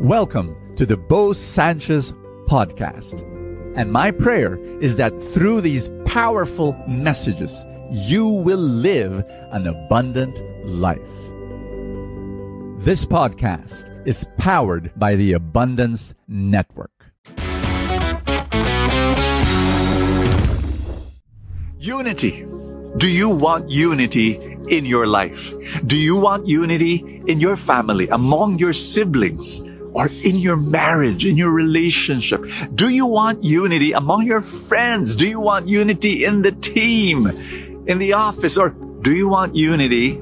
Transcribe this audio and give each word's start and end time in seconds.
Welcome 0.00 0.54
to 0.76 0.84
the 0.84 0.98
Bo 0.98 1.32
Sanchez 1.32 2.12
podcast. 2.48 3.22
And 3.76 3.90
my 3.90 4.10
prayer 4.10 4.58
is 4.82 4.98
that 4.98 5.10
through 5.32 5.62
these 5.62 5.90
powerful 6.04 6.76
messages, 6.86 7.64
you 7.90 8.28
will 8.28 8.58
live 8.58 9.24
an 9.52 9.66
abundant 9.66 10.38
life. 10.66 11.00
This 12.84 13.06
podcast 13.06 14.06
is 14.06 14.26
powered 14.36 14.92
by 14.96 15.16
the 15.16 15.32
Abundance 15.32 16.12
Network. 16.28 16.92
Unity. 21.78 22.46
Do 22.98 23.08
you 23.08 23.30
want 23.30 23.70
unity 23.70 24.58
in 24.68 24.84
your 24.84 25.06
life? 25.06 25.54
Do 25.86 25.96
you 25.96 26.18
want 26.18 26.46
unity 26.46 27.22
in 27.26 27.40
your 27.40 27.56
family, 27.56 28.08
among 28.08 28.58
your 28.58 28.74
siblings, 28.74 29.62
or 29.96 30.10
in 30.22 30.36
your 30.36 30.56
marriage, 30.56 31.24
in 31.24 31.38
your 31.38 31.50
relationship? 31.50 32.44
Do 32.74 32.90
you 32.90 33.06
want 33.06 33.42
unity 33.42 33.92
among 33.92 34.26
your 34.26 34.42
friends? 34.42 35.16
Do 35.16 35.26
you 35.26 35.40
want 35.40 35.68
unity 35.68 36.24
in 36.24 36.42
the 36.42 36.52
team, 36.52 37.26
in 37.86 37.98
the 37.98 38.12
office, 38.12 38.58
or 38.58 38.70
do 39.00 39.14
you 39.14 39.26
want 39.26 39.56
unity 39.56 40.20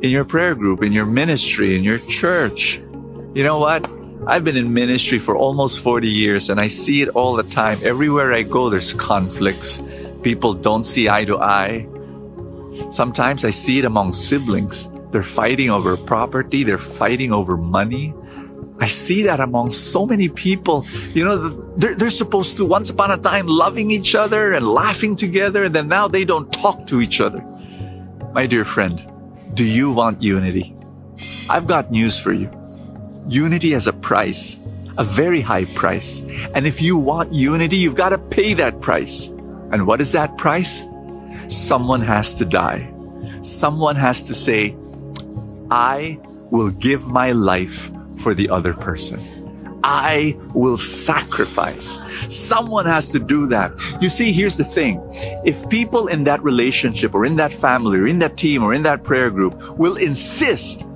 in 0.00 0.10
your 0.10 0.24
prayer 0.24 0.54
group, 0.54 0.84
in 0.84 0.92
your 0.92 1.06
ministry, 1.06 1.76
in 1.76 1.82
your 1.82 1.98
church? 2.06 2.76
You 3.34 3.42
know 3.42 3.58
what? 3.58 3.90
I've 4.28 4.44
been 4.44 4.56
in 4.56 4.72
ministry 4.72 5.18
for 5.18 5.36
almost 5.36 5.82
40 5.82 6.08
years 6.08 6.48
and 6.48 6.60
I 6.60 6.68
see 6.68 7.02
it 7.02 7.08
all 7.10 7.34
the 7.34 7.42
time. 7.42 7.80
Everywhere 7.82 8.32
I 8.32 8.42
go, 8.42 8.70
there's 8.70 8.94
conflicts. 8.94 9.82
People 10.22 10.54
don't 10.54 10.84
see 10.84 11.08
eye 11.08 11.24
to 11.24 11.40
eye. 11.40 11.88
Sometimes 12.90 13.44
I 13.44 13.50
see 13.50 13.80
it 13.80 13.84
among 13.84 14.12
siblings. 14.12 14.88
They're 15.10 15.24
fighting 15.24 15.68
over 15.68 15.96
property. 15.96 16.62
They're 16.62 16.78
fighting 16.78 17.32
over 17.32 17.56
money. 17.56 18.14
I 18.84 18.86
see 18.86 19.22
that 19.22 19.40
among 19.40 19.70
so 19.70 20.04
many 20.04 20.28
people. 20.28 20.84
You 21.14 21.24
know, 21.24 21.36
they're, 21.78 21.94
they're 21.94 22.10
supposed 22.10 22.58
to 22.58 22.66
once 22.66 22.90
upon 22.90 23.10
a 23.12 23.16
time 23.16 23.46
loving 23.46 23.90
each 23.90 24.14
other 24.14 24.52
and 24.52 24.68
laughing 24.68 25.16
together. 25.16 25.64
And 25.64 25.74
then 25.74 25.88
now 25.88 26.06
they 26.06 26.26
don't 26.26 26.52
talk 26.52 26.86
to 26.88 27.00
each 27.00 27.18
other. 27.18 27.40
My 28.34 28.44
dear 28.46 28.66
friend, 28.66 29.02
do 29.54 29.64
you 29.64 29.90
want 29.90 30.22
unity? 30.22 30.76
I've 31.48 31.66
got 31.66 31.90
news 31.90 32.20
for 32.20 32.34
you. 32.34 32.50
Unity 33.26 33.70
has 33.70 33.86
a 33.86 33.94
price, 33.94 34.58
a 34.98 35.04
very 35.04 35.40
high 35.40 35.64
price. 35.64 36.20
And 36.54 36.66
if 36.66 36.82
you 36.82 36.98
want 36.98 37.32
unity, 37.32 37.78
you've 37.78 37.94
got 37.94 38.10
to 38.10 38.18
pay 38.18 38.52
that 38.52 38.82
price. 38.82 39.28
And 39.72 39.86
what 39.86 40.02
is 40.02 40.12
that 40.12 40.36
price? 40.36 40.84
Someone 41.48 42.02
has 42.02 42.34
to 42.34 42.44
die. 42.44 42.92
Someone 43.40 43.96
has 43.96 44.24
to 44.24 44.34
say, 44.34 44.76
I 45.70 46.20
will 46.50 46.68
give 46.68 47.08
my 47.08 47.32
life 47.32 47.90
for 48.18 48.34
the 48.34 48.48
other 48.48 48.74
person. 48.74 49.20
I 49.84 50.38
will 50.54 50.78
sacrifice. 50.78 52.00
Someone 52.34 52.86
has 52.86 53.10
to 53.12 53.18
do 53.18 53.46
that. 53.48 53.72
You 54.00 54.08
see, 54.08 54.32
here's 54.32 54.56
the 54.56 54.64
thing. 54.64 54.98
If 55.44 55.68
people 55.68 56.06
in 56.06 56.24
that 56.24 56.42
relationship 56.42 57.14
or 57.14 57.26
in 57.26 57.36
that 57.36 57.52
family 57.52 57.98
or 57.98 58.06
in 58.06 58.18
that 58.20 58.38
team 58.38 58.62
or 58.62 58.72
in 58.72 58.82
that 58.84 59.04
prayer 59.04 59.30
group 59.30 59.78
will 59.78 59.96
insist 59.96 60.86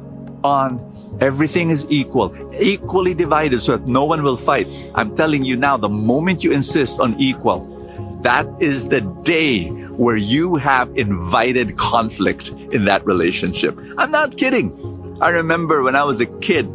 on 0.42 0.80
everything 1.20 1.68
is 1.68 1.86
equal, 1.90 2.34
equally 2.54 3.12
divided 3.12 3.60
so 3.60 3.76
that 3.76 3.86
no 3.86 4.04
one 4.04 4.22
will 4.22 4.38
fight. 4.38 4.66
I'm 4.94 5.14
telling 5.14 5.44
you 5.44 5.56
now, 5.56 5.76
the 5.76 5.90
moment 5.90 6.42
you 6.42 6.52
insist 6.52 6.98
on 6.98 7.14
equal, 7.20 7.76
that 8.22 8.46
is 8.58 8.88
the 8.88 9.02
day 9.22 9.68
where 9.68 10.16
you 10.16 10.56
have 10.56 10.96
invited 10.96 11.76
conflict 11.76 12.48
in 12.72 12.86
that 12.86 13.04
relationship. 13.04 13.78
I'm 13.98 14.10
not 14.10 14.36
kidding. 14.36 15.18
I 15.20 15.30
remember 15.30 15.82
when 15.82 15.96
I 15.96 16.04
was 16.04 16.20
a 16.20 16.26
kid, 16.40 16.66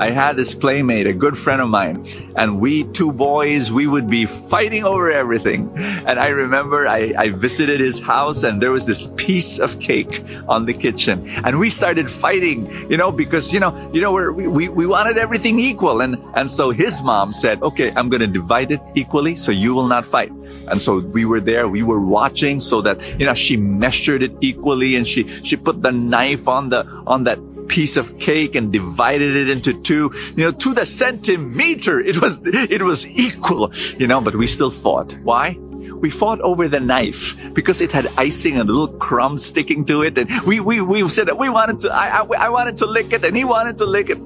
I 0.00 0.10
had 0.10 0.36
this 0.36 0.54
playmate, 0.54 1.06
a 1.06 1.12
good 1.12 1.36
friend 1.36 1.60
of 1.60 1.68
mine, 1.68 2.08
and 2.34 2.58
we 2.58 2.84
two 2.84 3.12
boys, 3.12 3.70
we 3.70 3.86
would 3.86 4.08
be 4.08 4.24
fighting 4.24 4.82
over 4.82 5.12
everything. 5.12 5.70
And 5.76 6.18
I 6.18 6.28
remember 6.28 6.88
I, 6.88 7.12
I 7.18 7.28
visited 7.28 7.80
his 7.80 8.00
house 8.00 8.42
and 8.42 8.62
there 8.62 8.72
was 8.72 8.86
this 8.86 9.12
piece 9.16 9.58
of 9.58 9.78
cake 9.78 10.24
on 10.48 10.64
the 10.64 10.72
kitchen 10.72 11.28
and 11.44 11.58
we 11.58 11.68
started 11.68 12.10
fighting, 12.10 12.66
you 12.90 12.96
know, 12.96 13.12
because, 13.12 13.52
you 13.52 13.60
know, 13.60 13.90
you 13.92 14.00
know, 14.00 14.12
we 14.32 14.46
we, 14.48 14.68
we 14.70 14.86
wanted 14.86 15.18
everything 15.18 15.58
equal. 15.58 16.00
And, 16.00 16.16
and 16.34 16.50
so 16.50 16.70
his 16.70 17.02
mom 17.02 17.34
said, 17.34 17.62
okay, 17.62 17.92
I'm 17.94 18.08
going 18.08 18.20
to 18.20 18.26
divide 18.26 18.70
it 18.70 18.80
equally 18.94 19.36
so 19.36 19.52
you 19.52 19.74
will 19.74 19.86
not 19.86 20.06
fight. 20.06 20.32
And 20.68 20.80
so 20.80 21.00
we 21.00 21.24
were 21.26 21.40
there, 21.40 21.68
we 21.68 21.82
were 21.82 22.00
watching 22.00 22.58
so 22.58 22.80
that, 22.82 23.00
you 23.20 23.26
know, 23.26 23.34
she 23.34 23.56
measured 23.56 24.22
it 24.22 24.32
equally 24.40 24.96
and 24.96 25.06
she, 25.06 25.28
she 25.28 25.56
put 25.56 25.82
the 25.82 25.92
knife 25.92 26.48
on 26.48 26.70
the, 26.70 26.86
on 27.06 27.24
that 27.24 27.38
piece 27.70 27.96
of 27.96 28.18
cake 28.18 28.56
and 28.56 28.72
divided 28.72 29.36
it 29.36 29.48
into 29.48 29.72
two, 29.72 30.10
you 30.36 30.44
know, 30.44 30.50
to 30.50 30.74
the 30.74 30.84
centimeter. 30.84 32.00
It 32.00 32.20
was, 32.20 32.40
it 32.44 32.82
was 32.82 33.06
equal, 33.06 33.72
you 33.96 34.08
know, 34.08 34.20
but 34.20 34.34
we 34.34 34.48
still 34.48 34.70
fought. 34.70 35.16
Why? 35.22 35.56
We 36.02 36.10
fought 36.10 36.40
over 36.40 36.66
the 36.66 36.80
knife 36.80 37.38
because 37.54 37.80
it 37.80 37.92
had 37.92 38.10
icing 38.16 38.58
and 38.58 38.68
little 38.68 38.98
crumb 38.98 39.38
sticking 39.38 39.84
to 39.84 40.02
it. 40.02 40.18
And 40.18 40.28
we, 40.42 40.58
we, 40.58 40.80
we 40.80 41.08
said 41.08 41.28
that 41.28 41.38
we 41.38 41.48
wanted 41.48 41.78
to, 41.80 41.94
I, 41.94 42.22
I, 42.22 42.46
I 42.46 42.48
wanted 42.48 42.76
to 42.78 42.86
lick 42.86 43.12
it 43.12 43.24
and 43.24 43.36
he 43.36 43.44
wanted 43.44 43.78
to 43.78 43.86
lick 43.86 44.10
it. 44.10 44.18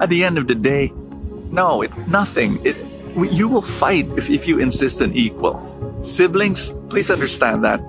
At 0.00 0.08
the 0.08 0.24
end 0.24 0.38
of 0.38 0.46
the 0.46 0.54
day, 0.54 0.92
no, 1.50 1.82
it, 1.82 1.92
nothing. 2.08 2.64
It, 2.64 2.76
you 3.32 3.48
will 3.48 3.62
fight 3.62 4.08
if, 4.16 4.30
if 4.30 4.48
you 4.48 4.58
insist 4.58 5.02
on 5.02 5.12
equal. 5.12 5.60
Siblings, 6.00 6.70
please 6.88 7.10
understand 7.10 7.62
that. 7.64 7.80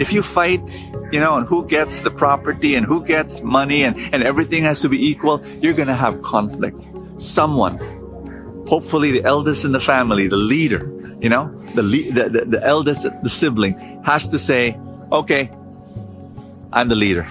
If 0.00 0.12
you 0.12 0.22
fight, 0.22 0.60
you 1.12 1.20
know, 1.20 1.36
and 1.36 1.46
who 1.46 1.66
gets 1.66 2.00
the 2.00 2.10
property 2.10 2.74
and 2.74 2.86
who 2.86 3.04
gets 3.04 3.42
money 3.42 3.84
and, 3.84 3.96
and 4.14 4.22
everything 4.22 4.62
has 4.62 4.80
to 4.80 4.88
be 4.88 4.98
equal, 5.10 5.44
you're 5.60 5.74
going 5.74 5.88
to 5.88 5.94
have 5.94 6.22
conflict. 6.22 6.80
Someone, 7.20 7.76
hopefully 8.66 9.10
the 9.12 9.22
eldest 9.24 9.66
in 9.66 9.72
the 9.72 9.80
family, 9.80 10.26
the 10.26 10.38
leader, 10.38 10.90
you 11.20 11.28
know, 11.28 11.52
the, 11.74 11.82
the, 11.82 12.28
the, 12.28 12.44
the 12.46 12.66
eldest, 12.66 13.06
the 13.22 13.28
sibling 13.28 14.02
has 14.02 14.26
to 14.28 14.38
say, 14.38 14.80
okay, 15.12 15.50
I'm 16.72 16.88
the 16.88 16.96
leader. 16.96 17.28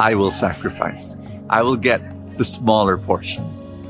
I 0.00 0.16
will 0.16 0.32
sacrifice. 0.32 1.16
I 1.48 1.62
will 1.62 1.76
get 1.76 2.02
the 2.36 2.44
smaller 2.44 2.98
portion. 2.98 3.44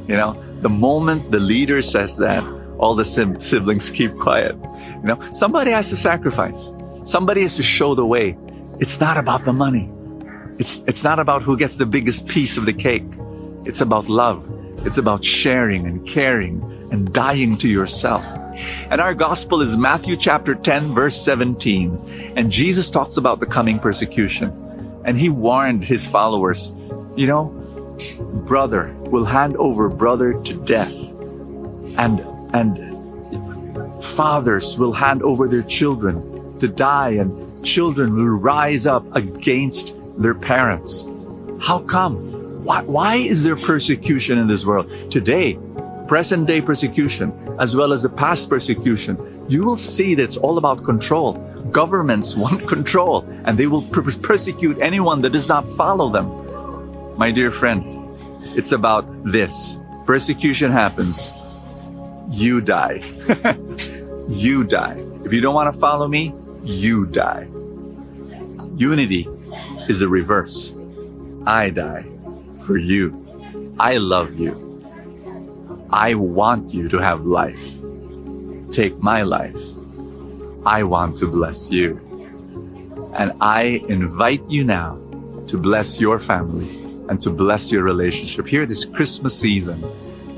You 0.07 0.17
know, 0.17 0.37
the 0.61 0.69
moment 0.69 1.33
the 1.33 1.41
leader 1.41 1.81
says 1.81 2.19
that, 2.19 2.45
all 2.78 2.95
the 2.95 3.05
siblings 3.05 3.89
keep 3.89 4.15
quiet. 4.19 4.55
You 5.01 5.03
know, 5.03 5.21
somebody 5.33 5.71
has 5.71 5.89
to 5.89 5.97
sacrifice. 5.97 6.73
Somebody 7.06 7.43
has 7.43 7.55
to 7.55 7.62
show 7.62 7.94
the 7.94 8.05
way. 8.05 8.37
It's 8.81 8.99
not 8.99 9.17
about 9.17 9.44
the 9.44 9.53
money. 9.53 9.89
It's, 10.59 10.78
it's 10.89 11.05
not 11.05 11.21
about 11.21 11.41
who 11.41 11.56
gets 11.56 11.77
the 11.77 11.87
biggest 11.87 12.27
piece 12.27 12.56
of 12.56 12.67
the 12.67 12.72
cake. 12.72 13.05
It's 13.65 13.81
about 13.81 14.09
love. 14.09 14.44
It's 14.84 14.99
about 14.99 15.22
sharing 15.22 15.87
and 15.87 16.05
caring 16.05 16.61
and 16.91 17.12
dying 17.12 17.59
to 17.59 17.69
yourself. 17.69 18.25
And 18.91 19.00
our 19.00 19.15
gospel 19.15 19.61
is 19.61 19.77
Matthew 19.77 20.16
chapter 20.16 20.56
10 20.56 20.97
verse 20.97 21.16
17. 21.16 22.33
And 22.34 22.50
Jesus 22.50 22.91
talks 22.91 23.16
about 23.16 23.39
the 23.39 23.47
coming 23.47 23.78
persecution. 23.78 24.50
And 25.05 25.16
he 25.16 25.28
warned 25.28 25.84
his 25.84 26.09
followers, 26.09 26.75
you 27.15 27.28
know, 27.28 27.50
brother 28.49 28.93
will 29.12 29.25
hand 29.25 29.56
over 29.59 29.89
brother 29.89 30.43
to 30.43 30.55
death. 30.65 30.93
And, 30.93 32.19
and 32.53 34.03
fathers 34.03 34.77
will 34.77 34.93
hand 34.93 35.22
over 35.22 35.47
their 35.47 35.62
children 35.62 36.36
to 36.61 36.69
die 36.69 37.11
and 37.11 37.65
children 37.65 38.15
will 38.15 38.39
rise 38.39 38.87
up 38.87 39.05
against 39.15 39.94
their 40.19 40.34
parents. 40.34 41.05
How 41.61 41.81
come? 41.81 42.65
Why, 42.65 42.83
why 42.83 43.17
is 43.17 43.44
there 43.44 43.56
persecution 43.56 44.39
in 44.39 44.47
this 44.47 44.66
world? 44.66 44.91
Today, 45.11 45.59
present 46.09 46.47
day 46.47 46.61
persecution, 46.61 47.33
as 47.59 47.77
well 47.77 47.93
as 47.93 48.03
the 48.03 48.09
past 48.09 48.49
persecution, 48.49 49.45
you 49.49 49.65
will 49.65 49.77
see 49.77 50.15
that 50.15 50.22
it's 50.22 50.37
all 50.37 50.59
about 50.59 50.84
control. 50.84 51.34
Governments 51.71 52.37
want 52.45 52.69
control 52.69 53.25
and 53.45 53.59
they 53.59 53.66
will 53.66 53.83
per- 53.83 54.03
persecute 54.03 54.78
anyone 54.81 55.21
that 55.22 55.31
does 55.31 55.49
not 55.49 55.69
follow 55.69 56.11
them. 56.11 56.27
My 57.16 57.31
dear 57.31 57.50
friend, 57.50 57.84
it's 58.56 58.72
about 58.72 59.06
this. 59.25 59.78
Persecution 60.06 60.71
happens. 60.71 61.31
You 62.31 62.60
die. 62.60 63.01
you 64.28 64.65
die. 64.65 65.03
If 65.25 65.33
you 65.33 65.41
don't 65.41 65.54
want 65.54 65.72
to 65.72 65.81
follow 65.81 66.09
me, 66.09 66.34
you 66.66 67.07
die. 67.07 67.47
Unity 68.77 69.28
is 69.89 70.01
the 70.01 70.09
reverse. 70.09 70.74
I 71.47 71.71
die 71.71 72.04
for 72.66 72.77
you. 72.77 73.74
I 73.78 73.98
love 73.98 74.34
you. 74.34 74.63
I 75.91 76.15
want 76.15 76.74
you 76.74 76.89
to 76.89 76.98
have 76.98 77.24
life. 77.24 77.77
Take 78.72 78.98
my 78.98 79.22
life. 79.22 79.57
I 80.66 80.83
want 80.83 81.16
to 81.18 81.28
bless 81.28 81.71
you. 81.71 82.01
And 83.15 83.33
I 83.41 83.84
invite 83.89 84.42
you 84.51 84.65
now 84.65 84.98
to 85.47 85.57
bless 85.57 86.01
your 86.01 86.19
family 86.19 86.69
and 87.09 87.21
to 87.22 87.30
bless 87.30 87.71
your 87.71 87.84
relationship. 87.84 88.48
Here 88.48 88.66
this 88.66 88.84
Christmas 88.84 89.39
season, 89.39 89.84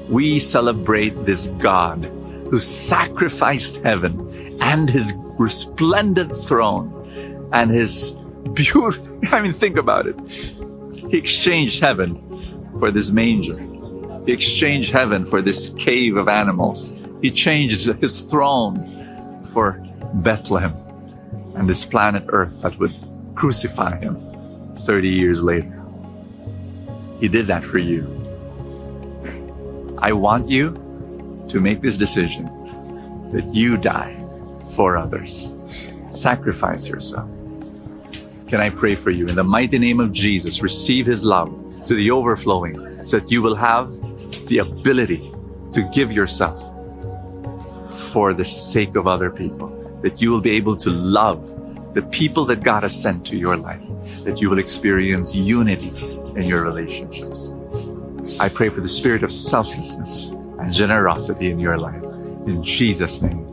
we 0.08 0.38
celebrate 0.38 1.24
this 1.24 1.46
God 1.58 2.04
who 2.50 2.60
sacrificed 2.60 3.78
heaven 3.78 4.58
and 4.60 4.90
his 4.90 5.12
resplendent 5.38 6.34
throne 6.34 7.48
and 7.52 7.70
his 7.70 8.14
beautiful, 8.52 9.06
I 9.32 9.40
mean, 9.40 9.52
think 9.52 9.76
about 9.76 10.06
it. 10.06 10.18
He 10.30 11.16
exchanged 11.16 11.80
heaven 11.80 12.76
for 12.78 12.90
this 12.90 13.10
manger. 13.10 13.58
He 14.26 14.32
exchanged 14.32 14.90
heaven 14.90 15.24
for 15.24 15.40
this 15.40 15.70
cave 15.78 16.16
of 16.16 16.28
animals. 16.28 16.94
He 17.22 17.30
changed 17.30 17.86
his 17.86 18.22
throne 18.22 19.44
for 19.46 19.82
Bethlehem 20.14 20.74
and 21.54 21.68
this 21.68 21.84
planet 21.86 22.24
Earth 22.28 22.62
that 22.62 22.78
would 22.78 22.94
crucify 23.34 23.98
him 23.98 24.16
30 24.80 25.08
years 25.08 25.42
later. 25.42 25.74
He 27.20 27.28
did 27.28 27.46
that 27.48 27.64
for 27.64 27.78
you. 27.78 28.14
I 29.98 30.12
want 30.12 30.48
you 30.48 30.72
to 31.48 31.60
make 31.60 31.80
this 31.80 31.96
decision 31.96 32.46
that 33.32 33.44
you 33.52 33.76
die 33.76 34.17
for 34.74 34.96
others. 34.96 35.54
Sacrifice 36.10 36.88
yourself. 36.88 37.28
Can 38.48 38.60
I 38.60 38.70
pray 38.70 38.94
for 38.94 39.10
you? 39.10 39.26
In 39.26 39.34
the 39.34 39.44
mighty 39.44 39.78
name 39.78 40.00
of 40.00 40.10
Jesus, 40.10 40.62
receive 40.62 41.04
his 41.04 41.24
love 41.24 41.50
to 41.86 41.94
the 41.94 42.10
overflowing 42.10 43.04
so 43.04 43.18
that 43.18 43.30
you 43.30 43.42
will 43.42 43.54
have 43.54 43.90
the 44.46 44.58
ability 44.58 45.32
to 45.72 45.82
give 45.92 46.12
yourself 46.12 46.58
for 47.90 48.32
the 48.32 48.44
sake 48.44 48.96
of 48.96 49.06
other 49.06 49.30
people, 49.30 49.68
that 50.02 50.20
you 50.20 50.30
will 50.30 50.40
be 50.40 50.50
able 50.52 50.76
to 50.76 50.90
love 50.90 51.54
the 51.94 52.02
people 52.02 52.44
that 52.46 52.62
God 52.62 52.82
has 52.82 53.00
sent 53.00 53.24
to 53.26 53.36
your 53.36 53.56
life, 53.56 53.82
that 54.24 54.40
you 54.40 54.48
will 54.50 54.58
experience 54.58 55.34
unity 55.34 55.88
in 56.36 56.42
your 56.42 56.62
relationships. 56.62 57.52
I 58.40 58.48
pray 58.48 58.68
for 58.68 58.80
the 58.80 58.88
spirit 58.88 59.22
of 59.22 59.32
selflessness 59.32 60.28
and 60.28 60.72
generosity 60.72 61.50
in 61.50 61.58
your 61.58 61.78
life. 61.78 62.02
In 62.46 62.62
Jesus' 62.62 63.20
name, 63.22 63.46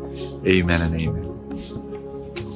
amen 0.45 0.81
and 0.81 1.01
amen. 1.01 1.25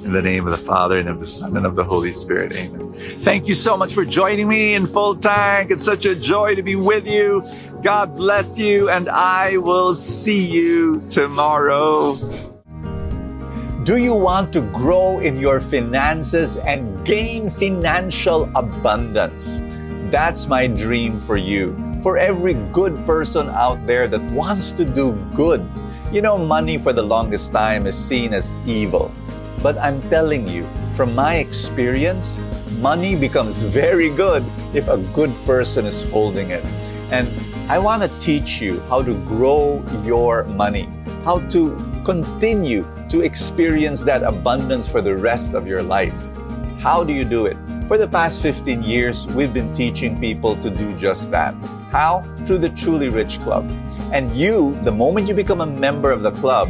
In 0.06 0.14
the 0.14 0.22
name 0.22 0.46
of 0.46 0.52
the 0.52 0.58
Father 0.58 0.98
and 0.98 1.10
of 1.10 1.20
the 1.20 1.26
Son 1.26 1.56
and 1.58 1.66
of 1.66 1.76
the 1.76 1.84
Holy 1.84 2.12
Spirit. 2.12 2.52
Amen. 2.54 2.94
Thank 3.20 3.48
you 3.48 3.56
so 3.56 3.78
much 3.78 3.94
for 3.94 4.06
joining 4.06 4.48
me 4.48 4.74
in 4.74 4.88
Full 4.88 5.16
Tank. 5.16 5.72
It's 5.72 5.84
such 5.84 6.06
a 6.06 6.16
joy 6.16 6.56
to 6.56 6.64
be 6.64 6.76
with 6.76 7.08
you. 7.08 7.44
God 7.84 8.16
bless 8.16 8.58
you, 8.58 8.90
and 8.90 9.08
I 9.08 9.58
will 9.58 9.94
see 9.94 10.46
you 10.46 11.04
tomorrow. 11.10 12.16
Do 13.84 13.98
you 13.98 14.14
want 14.14 14.52
to 14.54 14.62
grow 14.74 15.20
in 15.20 15.40
your 15.40 15.60
finances 15.60 16.58
and 16.58 17.06
gain 17.06 17.50
financial 17.50 18.44
abundance? 18.56 19.58
That's 20.12 20.48
my 20.48 20.68
dream 20.68 21.20
for 21.20 21.38
you. 21.38 21.76
For 22.04 22.18
every 22.18 22.54
good 22.74 22.96
person 23.06 23.50
out 23.50 23.86
there 23.86 24.08
that 24.08 24.22
wants 24.32 24.74
to 24.74 24.86
do 24.86 25.14
good. 25.36 25.62
You 26.12 26.24
know, 26.24 26.40
money 26.40 26.80
for 26.80 26.92
the 26.92 27.04
longest 27.04 27.54
time 27.54 27.86
is 27.86 27.94
seen 27.96 28.34
as 28.34 28.52
evil. 28.66 29.12
But 29.62 29.78
I'm 29.78 30.02
telling 30.10 30.48
you, 30.48 30.68
from 30.96 31.14
my 31.14 31.36
experience, 31.36 32.42
money 32.80 33.16
becomes 33.16 33.60
very 33.60 34.10
good 34.10 34.44
if 34.74 34.88
a 34.88 34.98
good 35.14 35.32
person 35.46 35.86
is 35.86 36.02
holding 36.10 36.50
it. 36.50 36.66
And 37.12 37.30
I 37.70 37.78
want 37.78 38.02
to 38.02 38.10
teach 38.18 38.60
you 38.60 38.80
how 38.90 39.04
to 39.04 39.14
grow 39.24 39.86
your 40.04 40.46
money, 40.46 40.90
how 41.26 41.42
to 41.50 41.78
continue 42.04 42.88
to 43.10 43.22
experience 43.22 44.02
that 44.02 44.24
abundance 44.24 44.88
for 44.88 45.02
the 45.02 45.16
rest 45.16 45.54
of 45.54 45.68
your 45.68 45.84
life. 45.84 46.16
How 46.80 47.04
do 47.04 47.14
you 47.14 47.24
do 47.24 47.46
it? 47.46 47.56
For 47.88 48.00
the 48.00 48.08
past 48.08 48.42
15 48.42 48.82
years, 48.82 49.28
we've 49.28 49.54
been 49.54 49.72
teaching 49.74 50.20
people 50.20 50.56
to 50.56 50.72
do 50.72 50.98
just 50.98 51.30
that. 51.30 51.54
How? 51.92 52.22
Through 52.48 52.60
the 52.60 52.70
Truly 52.70 53.10
Rich 53.10 53.42
Club. 53.42 53.70
And 54.12 54.32
you, 54.32 54.80
the 54.84 54.92
moment 54.92 55.28
you 55.28 55.34
become 55.34 55.62
a 55.62 55.66
member 55.66 56.12
of 56.12 56.24
the 56.24 56.32
club, 56.32 56.70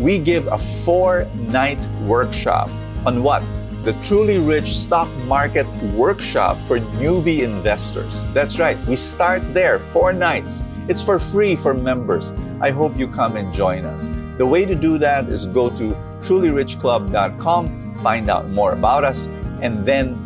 we 0.00 0.18
give 0.18 0.46
a 0.46 0.58
four 0.58 1.26
night 1.34 1.86
workshop 2.02 2.70
on 3.04 3.22
what? 3.22 3.42
The 3.84 3.92
Truly 4.02 4.38
Rich 4.38 4.76
Stock 4.76 5.08
Market 5.24 5.66
Workshop 5.94 6.56
for 6.66 6.78
newbie 6.78 7.42
investors. 7.42 8.22
That's 8.32 8.58
right, 8.58 8.78
we 8.86 8.96
start 8.96 9.42
there, 9.54 9.78
four 9.78 10.12
nights. 10.12 10.64
It's 10.88 11.02
for 11.02 11.18
free 11.18 11.56
for 11.56 11.74
members. 11.74 12.32
I 12.60 12.70
hope 12.70 12.98
you 12.98 13.06
come 13.06 13.36
and 13.36 13.52
join 13.52 13.84
us. 13.84 14.08
The 14.38 14.46
way 14.46 14.64
to 14.64 14.74
do 14.74 14.98
that 14.98 15.28
is 15.28 15.46
go 15.46 15.68
to 15.70 15.90
trulyrichclub.com, 16.20 17.96
find 18.02 18.30
out 18.30 18.48
more 18.50 18.72
about 18.72 19.04
us, 19.04 19.26
and 19.60 19.84
then 19.84 20.16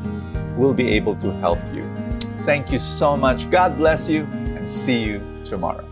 we'll 0.56 0.74
be 0.74 0.88
able 0.90 1.16
to 1.16 1.32
help 1.32 1.58
you. 1.72 1.82
Thank 2.42 2.70
you 2.70 2.78
so 2.78 3.16
much. 3.16 3.50
God 3.50 3.76
bless 3.76 4.08
you, 4.08 4.24
and 4.24 4.68
see 4.68 5.02
you 5.04 5.22
tomorrow. 5.44 5.91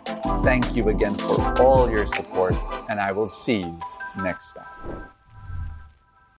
Thank 0.43 0.75
you 0.75 0.89
again 0.89 1.13
for 1.13 1.61
all 1.61 1.89
your 1.89 2.07
support, 2.07 2.55
and 2.89 2.99
I 2.99 3.11
will 3.11 3.27
see 3.27 3.59
you 3.61 3.79
next 4.17 4.53
time. 4.53 5.00